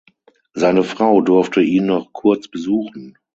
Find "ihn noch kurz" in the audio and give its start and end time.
1.61-2.47